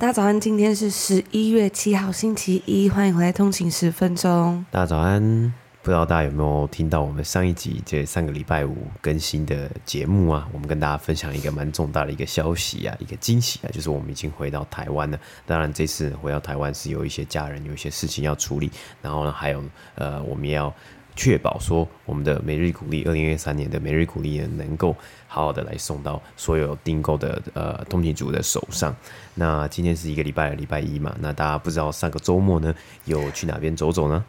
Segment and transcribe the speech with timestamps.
[0.00, 4.64] 大家早安，今天是十一月七号，星期一，欢迎回来通勤十分钟。
[4.70, 5.52] 大家早安，
[5.82, 10.48] 不知道大家有没有听到我们上一集这上个礼拜五更新的节目啊？
[10.52, 15.18] 我们跟大家分享一个蛮重大的一个消息啊，一个惊喜啊，就是我们已经回到台湾了。
[15.44, 18.70] 当然，这次回到台湾是有一些家人有一些事情要处理，
[19.02, 19.60] 然后呢，还有
[19.96, 20.72] 呃，我们要。
[21.18, 24.94] 确保说我们的每日鼓励，二零二三年的每日鼓励呢，能够
[25.26, 28.94] 好好的来送到所有订购的呃通勤族的手上。
[29.34, 32.72] 那今天是一个礼拜的礼拜一嘛，那大家不知道上个周末呢，
[33.04, 34.24] 有去哪边走走呢？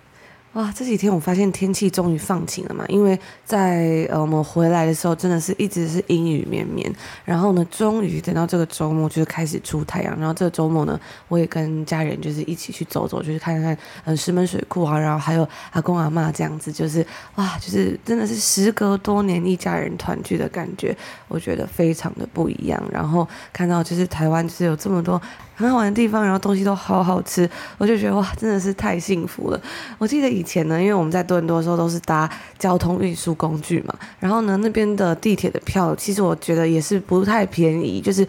[0.53, 6.92] 哇，这几天我发现天气终于放晴了嘛，因为在呃我们回来的时候，真的是一直是阴雨绵绵，
[7.23, 17.05] 然后呢，终于等到这个周末就是开始出太阳，然后这个周末呢，我也跟家人就是一起去走走，就是看看嗯石门水库啊，然后还有阿公阿妈这样子，就是
[17.36, 22.83] 哇，就是真的是时隔多年一家人团聚的感觉，我觉得非常的不一样。
[22.92, 25.22] 然后看到就是台湾就是有这么多
[25.59, 29.61] 很好玩的地方，然后东西都好好吃，我就觉得哇，真的是太幸福了。
[29.97, 38.25] 我记得以前呢，因为我们在多伦多的时候都是搭交通运输工具嘛，然后呢，那边的地铁的票，其实我觉得也是不太便宜，就是。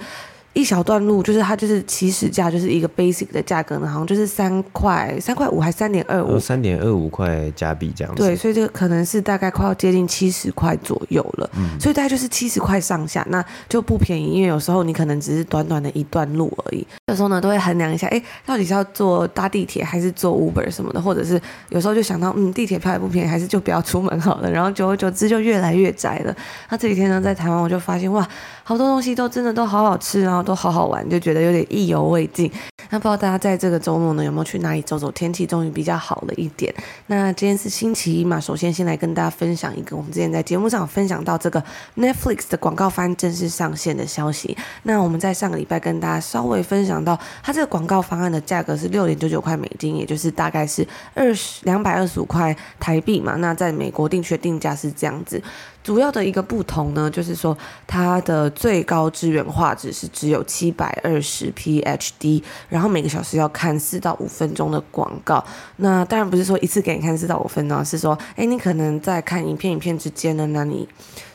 [0.53, 6.39] 一小段路，就是它就是起始价，就是一个 basic 的价格呢，好像就是三块三块五还是三点二五？
[6.41, 8.23] 三点二五块加币这样子。
[8.23, 11.49] 对，所以这个可能是大概快要接近七十块左右了。
[11.57, 14.33] 嗯，所以大概就是七十块上下，那就不便宜。
[14.33, 24.51] 因为有时候你可能只是短短的一段路而已，有时候呢都会衡量一下，哎，到底是要坐搭地铁还是坐 Uber 什么的，或者是有时候就想到，嗯，地铁票也不便宜，还是就不要出门好了。
[24.51, 26.35] 然后久而久之就越来越窄了。
[26.69, 28.27] 那这几天呢，在台湾我就发现，哇，
[28.71, 30.41] 好多东西都真的都好好吃，然后。
[30.51, 32.51] 都好好玩，就觉得有点意犹未尽。
[32.89, 35.11] 那不知道大家在这个周末呢，有没有去哪里走走？
[35.13, 36.75] 天气终于比较好了一点。
[37.09, 41.63] 那今天是星期一嘛，首先先来跟大家分享一个我们之前在节目上分享到这个
[41.97, 44.57] Netflix 的广告方案正式上线的消息。
[44.85, 53.35] 那我们在上个礼拜跟大家稍微分享到，它这个广告方案的价格是六点九九块美金，也就是大概是二十两百二十五块台币嘛。
[53.37, 55.43] 那在美国定区定价是这样子。
[55.83, 65.43] 主要的一个不同呢，就是说它的最高支援画质是只有七百二十 P HD，然后每个小时要看四到五分钟的广告。
[65.77, 70.87] 那当然不是说一次给你看四到五分钟，是说，哎，你可能在看影片影片之间呢，那你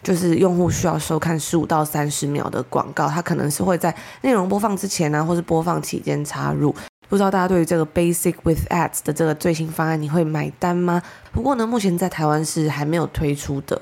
[0.03, 6.73] 就是用户需要收看十五到三十秒的广告，它可能是会在内容播放之前呢、啊，或是播放期间插入。
[7.09, 11.01] 不知道大家对于这个 Basic with Ads 的这个最新方案，你会买单吗？
[11.31, 13.81] 不过呢，目前在台湾是还没有推出的。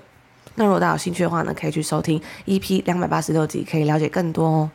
[0.55, 4.71] 那如果大家有兴趣的话呢，可以去收听 EP 两百八十六集，可以了解更多哦。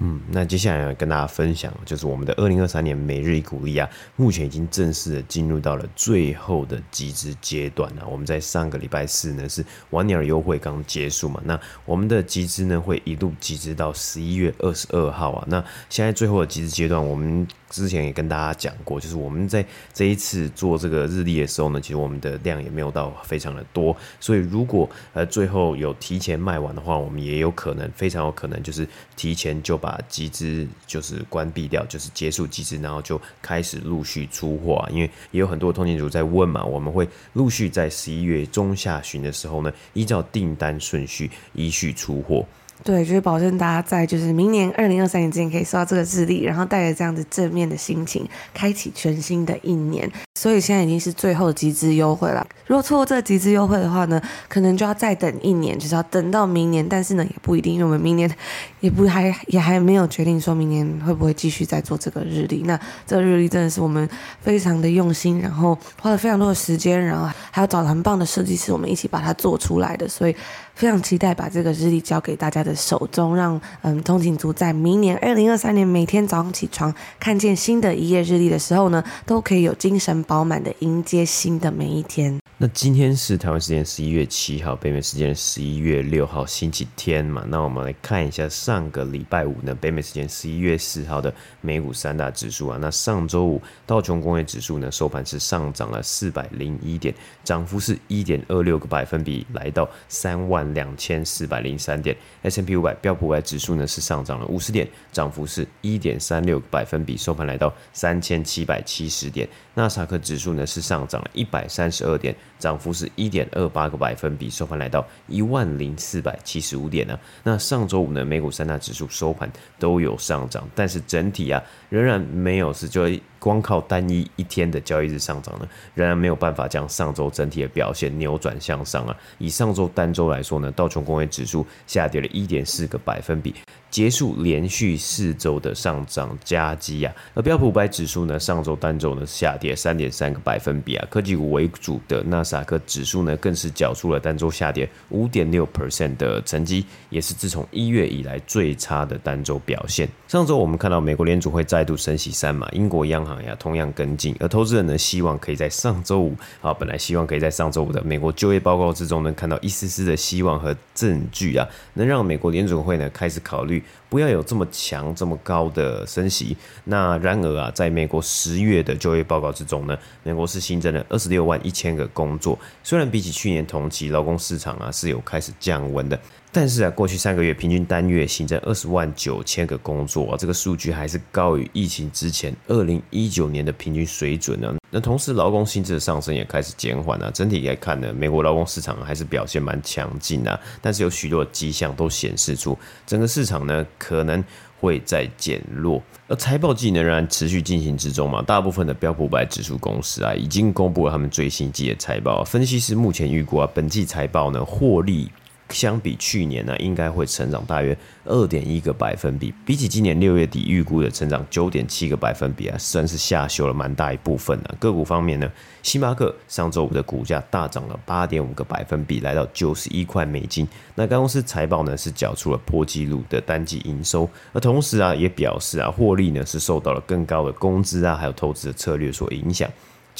[0.00, 8.06] 嗯，那接下来要跟大家分享，就是我们的二零二三年每日一股利啊，目前已经正式的进入到了最后的集资阶段了。
[8.10, 15.44] 我们在上个礼拜四呢是晚鸟优惠刚结束嘛，那我们的集资呢会一路集资到十一月二十二号啊。
[15.48, 17.46] 那现在最后的集资阶段，我们。
[17.70, 28.84] 之前也跟大家讲过，就是我们在这一次做这个日历的时候呢，其实我们的量也没有到非常的多，所以如果呃最后有提前卖完的话，我们也有可能非常有可能就是
[29.14, 42.46] 提前就把把集资就是关闭掉，就是结束集资，然后就开始陆续出货，因为也有很多通勤族在问嘛，我们会陆续在十一月中下旬的时候呢，依照订单顺序依序出货。
[42.84, 50.10] 对，就是保证大家在就是明年二零二三年之前可以收到这个日历，然后带着这样子正面的心情，开启全新的一年。
[50.40, 52.46] 所以现在已经是最后的集资优惠了。
[52.66, 54.18] 如果错过这个集资优惠的话呢，
[54.48, 56.88] 可能就要再等一年，就是要等到明年。
[56.88, 58.26] 但是呢，也不一定，因为我们明年
[58.80, 62.62] 也不还也还没有决定说明年会不会继续再做这个日历。
[62.62, 64.08] 那这个日历真的是我们
[64.40, 70.08] 非常的用心，然后花了非常多的时间，然后还要找了很棒的设计师，我们一起把它做出来的。
[70.08, 70.34] 所以
[70.74, 80.24] 非常期待把这个日历交给大家的手中，让嗯通勤族在明年二零二三年每天早上起床看见新的一页日历的时候呢，都可以有精神。
[80.30, 82.38] 饱满的迎接新的每一天。
[82.56, 87.42] 那今天是台湾时间十一月七号，北美时间十一月六号，星期天嘛。
[87.48, 92.78] 那我们来看一下上个礼拜五呢，北美时间十一月四号的美股三大指数啊。
[92.80, 97.12] 那上周五道琼工业指数呢收盘是上涨了四百零一点，
[97.42, 102.16] 涨幅是一点二六个百分比，来到三万两千四百零三点。
[102.42, 109.48] S&P 五百标普五百指数呢是上涨了五十点，涨幅是一点三六个百分比，收盘来到三千七百七十点。
[109.72, 112.34] 纳斯克指数呢是上涨了一百三十二点。
[112.60, 117.18] 涨幅是一点二八个百分比，收盘来到一万零四百七十五点呢。
[117.42, 129.16] 那上周五呢，美股三大指数收盘都有上涨，但是整体啊，仍然没有是就光靠单一一天的交易日上涨呢，仍然没有办法将上周整体的表现扭转向上啊。
[129.38, 133.54] 以上周单周来说呢，道琼工业指数下跌了一点四个百分比。
[133.90, 150.08] 结束连续四周的上涨佳绩啊，而标普五百指数呢，上周单周呢下跌三点三个百分比啊，科技股为主的纳斯达克指数呢，更是缴出了单周下跌五点六 percent 的成绩，也是自从一月以来最差的单周表现。
[150.26, 163.82] 上周我们看到美国联储会再度升息三码，英国央行呀同样跟进，而投资人呢希望可以在上周五啊，本来希望可以在上周五的美国就业报告之中呢看到一丝丝的希望和证据啊，能让美国联储会呢开始考虑。
[164.08, 166.56] 不要有这么强、这么高的升息。
[166.82, 172.58] 那然而啊，在美国十月的就业报告之中呢，美国是新增了二十六万一千个工作。
[172.82, 176.18] 虽然比起去年同期，劳工市场啊是有开始降温的。
[176.52, 184.74] 但是啊，过去三个月平均单月新增二十万九千个工作啊，这个数据还是高于疫情之前二零一九年的平均水准呢。
[184.90, 187.30] 那同时，劳工薪资的上升也开始减缓啊。
[187.32, 190.58] 整体来看呢，美国劳工市场还是表现蛮强劲啊。
[190.82, 192.76] 但是有许多迹象都显示出
[193.06, 194.42] 整个市场呢可能
[194.80, 196.02] 会再减弱。
[196.30, 198.40] 而财报季仍然持续进行之中嘛。
[198.40, 202.44] 大部分的标普百指数公司啊已经公布了他们最新季的财报。
[202.44, 205.28] 分析师目前预估啊，本季财报呢获利。
[205.70, 214.74] 相比去年呢，应该会成长大约二点一个百分比，比起今年六月底预估的成长九点七个百分比啊，算是下修了蛮大一部分呢。
[214.78, 215.50] 个股方面呢，
[215.82, 220.66] 星巴克上周五的股价大涨了八点五个百分比，来到九十一块美金。
[220.94, 229.70] 那该公司财报呢是缴出了破纪录的单季营收，而同时啊也表示啊获利呢是受到了更高的工资啊还有投资的策略所影响。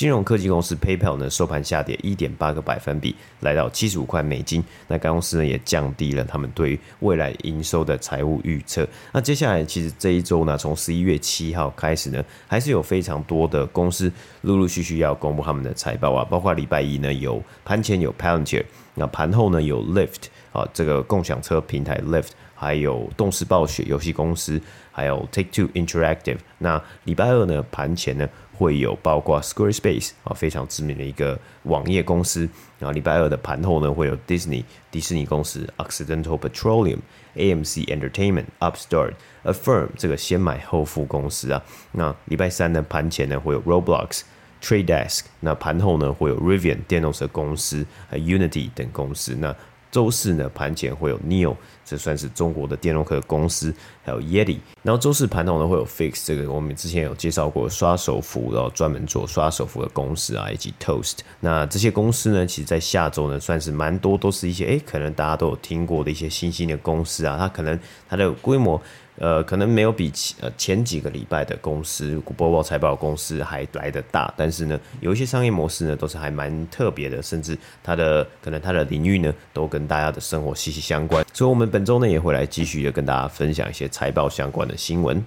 [0.00, 4.64] 金融科技公司 PayPal 呢，收盘下跌一点八个百分比，来到七十五块美金。
[4.88, 8.88] 那该公司呢，也降低了他们对于未来营收的财务预测。
[9.12, 14.10] 那接下来，其实这一周呢，从十一月七号开始呢，还是有非常多的公司
[14.40, 18.64] 陆陆续续要公布他们的财报啊，包括礼拜一呢，有盘前有 Palantir，
[18.94, 24.58] 那盘后呢有 Lyft 啊，这个共享车平台 Lyft，还有动视暴雪游戏公司，
[24.90, 26.38] 还有 Take Two Interactive。
[26.56, 28.26] 那礼拜二呢，盘前呢。
[28.60, 32.46] 会有包括 Squarespace 啊，非常知名的一个网页公司。
[32.78, 36.98] 然后礼拜二的盘后呢，会有 Disney 迪士尼公司、Occidental Petroleum、
[37.36, 39.14] AMC Entertainment、Upstart、
[39.44, 41.62] Affirm 这个先买后付公司啊。
[41.92, 44.20] 那礼拜三的，盘前呢会有 Roblox、
[44.62, 49.34] Trade Desk，那盘后呢会有 Rivian 电动车公司、Unity 等公司。
[49.36, 49.56] 那
[49.90, 54.58] 周四呢，盘前会有 Neo，这算是中国的电动车公司，还有 Yeti。
[54.82, 61.18] 然后周四盘后呢，会有 Fix，这个我们之前有介绍过刷手服，然后专门做刷手服的公司啊，以及 Toast。
[61.40, 67.78] 那这些公司呢，其实在下周呢，算是蛮多，都是一些诶，可能大家都有听过的一些新兴的公司啊，它可能
[68.08, 68.80] 它的规模。
[69.20, 85.22] 呃，可能没有比前呃前几个礼拜的公司古波报财报公司还来得大，但是呢，有一些商业模式呢都是还蛮特别的，甚至它的可能它的领域呢都跟大家的生活息息相关，所以我们本周呢也会来继续的跟大家分享一些财报相关的新闻。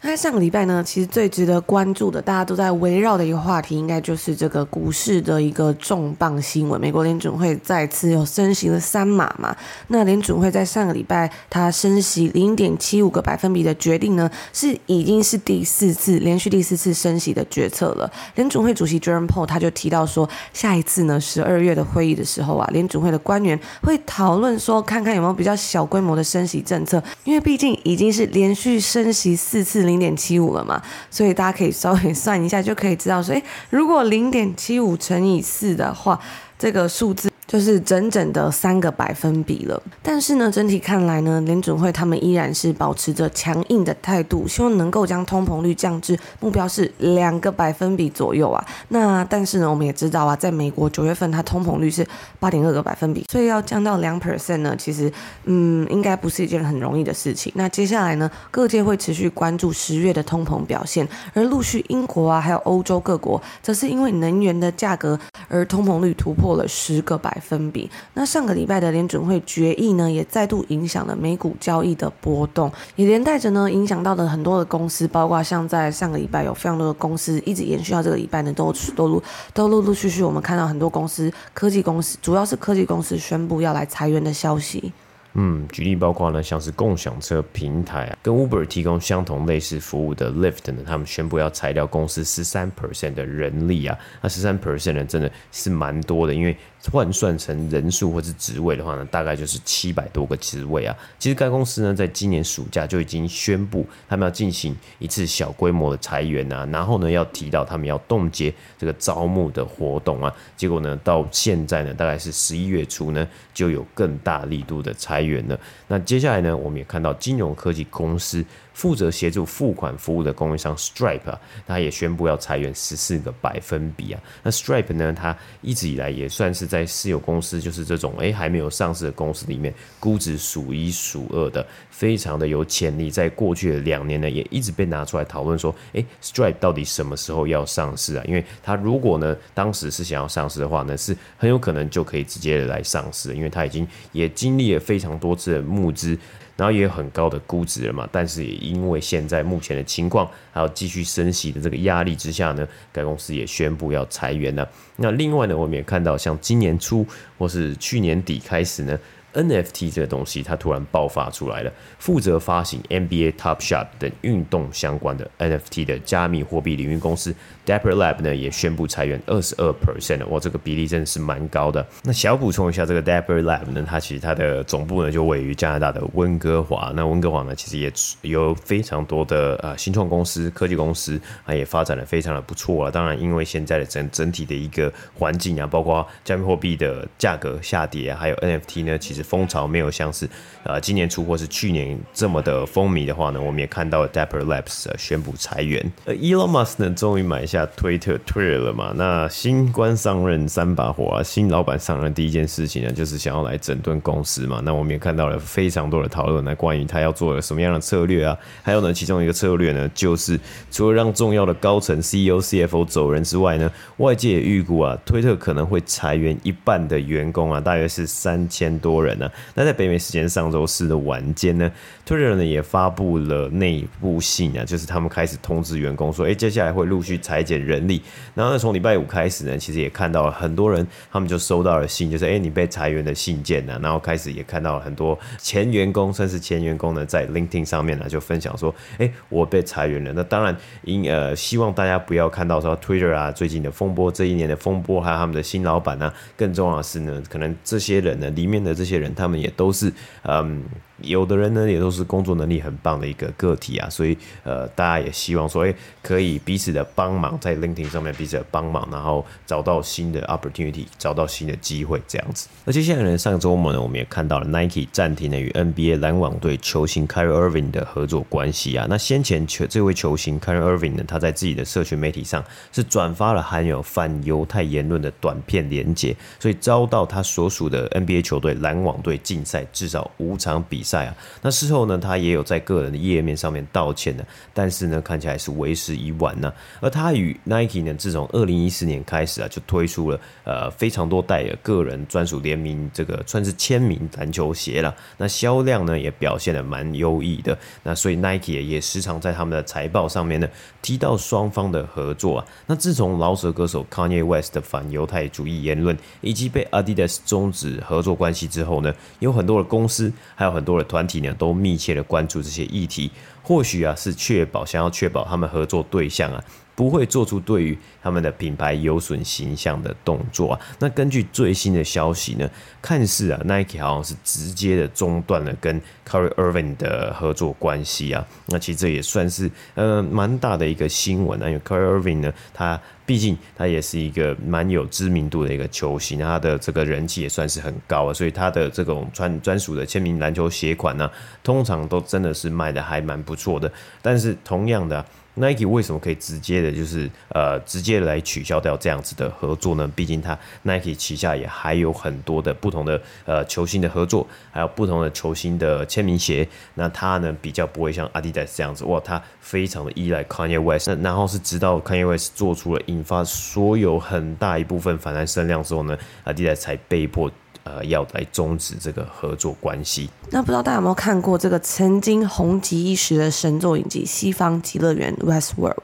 [0.00, 6.80] 那上个礼拜呢，其实最值得关注的，大家都在围绕的一个话题，应该就是这个股市的一个重磅新闻。
[6.80, 9.54] 美国联准会再次有升息了三码嘛？
[9.88, 18.08] 那联准会在上个礼拜它升息零点七五个百分比的决定呢，是已经是第四次连续第四次升息的决策了。
[18.36, 29.87] 联准会主席 Jerome Powell 他就提到说，下一次呢十二月的会议的时候啊，联准会的官员会讨论说，看看有没有比较小规模的升息政策，因为毕竟已经是连续升息四次。
[29.88, 30.80] 零点七五了嘛，
[31.10, 36.20] 所以大家可以稍微算一下，就可以知道说，诶，如果零点七五乘以四的话，
[36.56, 39.82] 这个数字就是整整的三个百分比了。
[40.02, 48.64] 但是呢，整体看来呢，联准会他们依然是保持着强硬的态度，希望能够将通膨率降至目标是两个百分比左右啊。
[48.88, 52.06] 那但是呢，我们也知道啊，在美国九月份它通膨率是
[52.38, 55.10] 八点二个百分比，所以要降到两 percent 呢，其实
[55.44, 57.50] 嗯，应该不是一件很容易的事情。
[57.56, 67.90] 那接下来呢，各界会持续关注十月的通膨表现，而陆续英国啊，还有欧洲各国，则是因为能源的价格而通膨率突破了十个百分比。
[68.14, 84.92] 那上个礼拜的联准会决议呢，也再度影响了美股交易的波动，也连带着呢，影响到了很多的公司，包括像在上个礼拜有非常多的公司一直延续到这个礼拜呢，都都陆都陆陆续续，我们看到很多公司，科技公司，主要是科技公司宣布要来裁员的消息。
[85.34, 96.56] 嗯，举例包括呢，像是共享车平台啊，跟 Uber 提供相同类似服务的 Lyft 呢，他们宣布要裁掉公司十三 percent 的人力啊，那十三 percent 呢，真的是蛮多的，因为。
[96.92, 100.96] 换算成人数或是职位的话呢，大概就是七百多个职位啊。
[101.18, 110.32] 其实该公司呢，在今年暑假就已经宣布，他们要进行一次小规模的裁员啊，然后呢，要提到他们要冻结这个招募的活动啊。
[110.56, 115.58] 结果呢，到现在呢，大概是十一月初呢，就有更大力度的裁员了。
[115.86, 118.44] 那接下来呢，我们也看到金融科技公司。
[118.78, 124.22] 负责协助付款服务的供应商 Stripe 啊，他也宣布要裁员十四个百分比啊。
[124.44, 133.10] 那 Stripe 呢，它一直以来也算是在私有公司，就是这种诶还没有上市的公司里面，估值数一数二的，非常的有潜力。
[133.10, 138.22] 在过去的两年呢，也一直被拿出来讨论说，诶 Stripe 到底什么时候要上市啊？
[138.28, 146.16] 因为它如果呢，当时是想要上市的话呢，是很有可能就可以直接来上市，因为它已经也经历了非常多次的募资。
[146.58, 154.68] 然后也有很高的估值了嘛，但是也因为现在目前的情况，还有继续升息的这个压力之下呢，该公司也宣布要裁员了。
[154.96, 157.06] 那另外呢，我们也看到，像今年初
[157.38, 158.98] 或是去年底开始呢。
[159.42, 161.72] NFT 这个东西，它突然爆发出来了。
[161.98, 171.86] 负责发行 NBA Top Shot 等运动相关的 NFT 的加密货币领域公司 Dapper Lab 呢，也宣布裁员二十二 percent 哇，这个比例真的是蛮高的。
[172.02, 176.92] 那小补充一下，这个 Dapper Lab 呢，它其实它的总部呢就位于加拿大的温哥华。
[176.96, 177.92] 那温哥华呢，其实也
[178.30, 182.90] 有非常多的呃新创公司、科技公司啊，也发展的非常的不错啊。
[182.90, 189.22] 当然，因为现在的整整体的一个环境啊，包括加密货币的价格下跌啊，还有 NFT 呢，其实。
[189.28, 190.28] 风潮没有像是
[190.64, 195.92] 呃今年初或是去年这么的风靡的话呢，我们也看到 Dapper Labs 宣布裁员。
[196.06, 198.92] 呃，Elon Musk 呢终于买下 Twitter Twitter 了嘛？
[198.96, 204.62] 那新官上任三把火啊，新老板上任第一件事情呢，就是想要来整顿公司嘛。
[204.64, 208.36] 那我们也看到了非常多的讨论呢，关于他要做什么样的策略啊？
[208.62, 219.07] 还有呢，其中一个策略呢，就是除了让重要的高层 CEO、CFO 走人之外呢，外界也预估啊，推特可能会裁员一半的员工啊，大约是三千多人。
[219.08, 221.70] 人呢那在北美时间上周四的晚间呢
[222.06, 228.02] ，Twitter 呢也发布了内部信啊，就是他们开始通知员工说，哎，接下来会陆续裁减人力。
[228.34, 233.78] 然后呢，从礼拜五开始呢，其实也看到了很多人，他们就收到了信，就是哎，你被裁员的信件呢。
[233.82, 240.12] 然后开始也看到了很多前员工，甚至前员工呢，在 LinkedIn 上面呢就分享说，哎，我被裁员了。
[240.14, 249.14] 那当然，因呃希望大家不要看到说 Twitter 啊最近的风波，这一年的风波，还有他们的新老板啊，更重要的是呢，可能这些人呢里面的这些人。
[249.14, 250.64] 他们也都是，嗯。
[251.02, 262.48] 有的人呢，也都是工作能力很棒的一个个体啊，所以呃，大家也希望说，哎，可以彼此的帮忙，在 LinkedIn 上面彼此的帮忙，然后找到新的 opportunity，找到新的机会这样子。
[262.64, 268.86] 那接下来呢，上周末呢，我们也看到了 Nike 暂停了与 NBA 篮网队球星 k y r i Irving 的合作关系啊。
[268.88, 281.06] 那先前球这位球星 k y r i Irving 呢，他在自己的社群媒体上是转发了含有反犹太言论的短片连接，所以遭到他所属的 NBA 球队篮网队禁赛至少五场比赛赛。
[281.06, 286.50] 啊，那事后呢，他也有在个人的页面上面道歉的，但是呢，看起来是为时已晚呢。
[286.80, 294.94] 而他与 Nike 呢，自从二零一四年开始啊，就推出了呃非常多代的个人专属联名这个算是签名篮球鞋了。
[295.18, 297.56] 那销量呢也表现得蛮优异的。
[297.82, 300.48] 那所以 Nike 也时常在他们的财报上面呢
[300.80, 302.46] 提到双方的合作啊。
[302.66, 310.77] 那自从饶舌歌手 Kanye West 的反犹太主义言论以及被 Adidas 终止合作关系之后呢，有很多的公司还有很多。
[310.84, 313.10] 团体呢都密切的关注这些议题，
[313.42, 316.44] 或许啊是确保想要确保他们合作对象啊
[316.78, 320.60] 不会做出对于他们的品牌有损形象的动作啊。
[320.78, 322.48] 那根据最新的消息呢，
[322.80, 328.24] 看似啊，Nike 好像是直接的中断了跟 Kyrie Irving 的合作关系啊。
[328.46, 341.10] 那其实这也算是呃蛮大的一个新闻啊，因为 Kyrie Irving 呢，他毕竟他也是一个蛮有知名度的一个球星，他的这个人气也算是很高啊，所以他的这种专专属的签名篮球鞋款呢、
[341.42, 343.72] 通常都真的是卖的还蛮不错的。
[344.00, 345.04] 但是同样的、
[345.38, 349.90] Nike 为什么可以直接的，就是呃，直接来取消掉这样子的合作呢？
[349.94, 356.46] 毕竟它 Nike 旗下也还有很多的不同的呃球星的合作，还有不同的球星的签名鞋。
[356.74, 360.88] 那它呢，比较不会像 Adidas 这样子，哇，它非常的依赖 Kanye West。
[360.88, 367.30] 那然后是直到 Kanye West 做出了引发所有很大一部分反弹声量之后呢，Adidas 才被迫。
[367.68, 370.08] 呃，要来终止这个合作关系。
[370.30, 375.76] 那不知道大家有没有看过这个曾经红极一时的神作影集《西方极乐园》（Westworld）？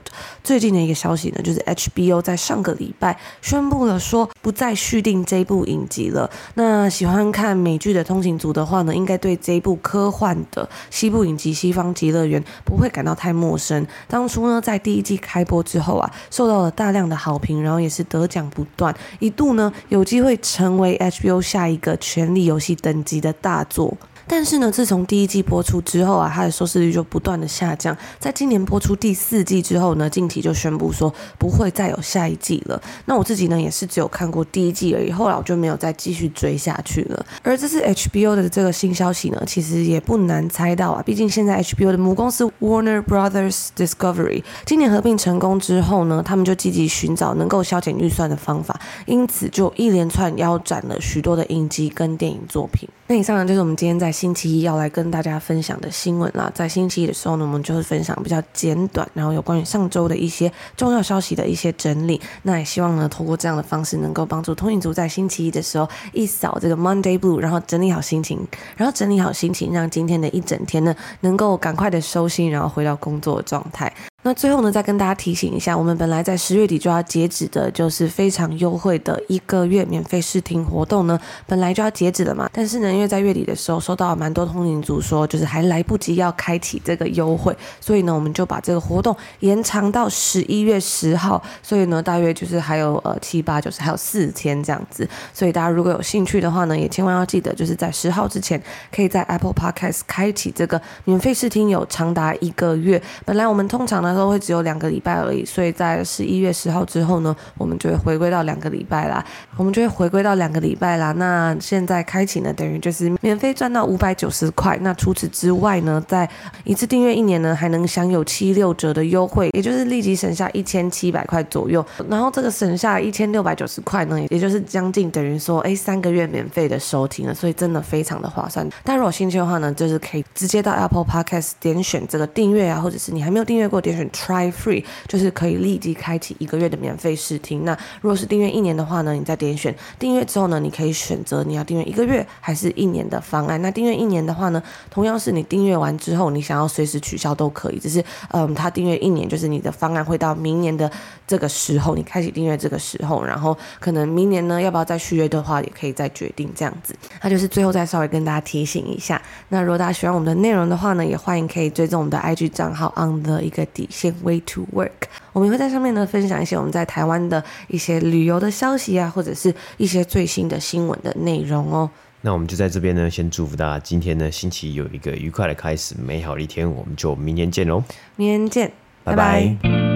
[0.43, 6.31] 最近的一个消息呢，就是 HBO 在上个礼拜宣布了，说不再续订这部影集了。
[6.55, 13.87] 那喜欢看美剧的通勤族的话呢，应该对这部科幻的西部影集《西方极乐园》不会感到太陌生。
[14.09, 21.74] 当初呢，在第一季开播之后啊，受到了大量的好评，然后也是得奖不断，一度呢有机会成为 HBO 下一。
[21.75, 23.97] 一个权力游戏等级的大作。
[24.27, 27.97] 但是呢，自从第一季播出之后啊，它的收视率就不断的下降。
[28.19, 32.81] 在今年播出第四季之后呢，近期就宣布说不会再有下一季了。
[33.07, 37.27] 那我自己呢，也是只有看过第一季而已，后来我就没有再继续追下去了。
[37.43, 52.89] 而这次 HBO 的这个新消息呢，其实也不难猜到啊，毕竟现在 HBO 的母公司 Warner Brothers Discovery 今年合并成功之后呢，他们就积极寻找能够削减预算的方法，因此就一连串腰斩了许多的影集跟电影作品。
[53.07, 56.51] 那以上呢，就是我们今天在星期一要来跟大家分享的新闻啦。
[56.55, 62.19] 在星期一的时候呢，我们就会分享比较简短，然后有关于上周的一些重要消息的一些整理。
[62.45, 68.39] 那也希望呢，透过这样的方式，能够帮助通勤族在星期一的时候一扫这个 Monday Blue，然后整理好心情，
[68.75, 73.93] 然后整理好心情，让今天的一整天呢，能够赶快的收心，然后回到工作状态。
[74.27, 82.49] 那最后呢，再跟大家提醒一下，我们本来在十月底就要截止的，就是非常优惠的一个月免费试听活动呢，本来就要截止了嘛。
[82.51, 91.43] 但是呢，因为在月底的时候收到蛮多通灵族说，就是还来不及要开启这个优惠，所以呢，我们就把这个活动延长到十一月十号。
[91.63, 95.07] 所以呢，大约就是还有呃七八九十还有四天这样子。
[95.35, 98.59] 所以大家如果有兴趣的话呢，也千万要记得，就是在十号之前，
[98.91, 103.03] 可以在 Apple Podcast 开启这个免费试听，有长达一个月。
[103.27, 104.14] 本来我们通常呢。
[104.15, 109.25] 都会只有两个礼拜而已，所以在十一月十号之后呢，我们就会回归到两个礼拜啦。
[109.57, 111.13] 我们就会回归到两个礼拜啦。
[111.13, 114.79] 那现在开启呢，等于就是免费赚到五百九十块。
[114.83, 116.29] 那除此之外呢，在
[116.65, 121.85] 一次订阅一年呢，还能享有七六折的优惠，也就是立即省下一千七百块左右。
[122.09, 128.69] 然后这个省下一千六百九十块呢，也就是将近等于说，哎，三个月免费的收听了，所以真的非常的划算。
[128.83, 134.04] 但如果兴趣的话呢，就是可以直接到 Apple Podcast 点选这个订阅啊，或者是你还没有订阅过，点选。
[134.11, 137.65] Try free 就是可以立即开启一个月的免费试听。
[137.65, 143.61] 那如果是订阅一年的话呢，你再点选订阅之后呢，你可以选择你要订阅一个月还是一年的方案。
[143.63, 147.79] 那订阅一年的话呢，同样是你订阅完之后，你想要随时取消都可以。
[147.79, 150.91] 只是嗯，他订阅一年就是你的方案会到明年的
[151.27, 156.95] 这个时候，你开启订阅这个时候，然后可能明年呢要不要再续约的话，也可以再决定这样子。
[157.23, 164.91] 那就是最后再稍微跟大家提醒一下，那如果大家喜欢我们的内容的话呢，也欢迎可以追踪我们的 IG 账号 on the 一个底线 way to work，
[165.33, 171.89] 我们也会在上面呢分享一些我们在台湾的一些旅游的消息啊，或者是一些最新的新闻的内容哦。
[172.21, 177.83] 那我们就在这边呢，先祝福大家今天呢星期有一个愉快的开始，美好的一天，我们就明天见喽。
[178.17, 179.57] 明天见，拜拜。
[179.63, 179.94] 拜拜。